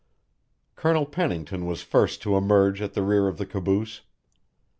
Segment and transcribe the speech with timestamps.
[0.75, 4.01] Colonel Pennington was first to emerge at the rear of the caboose.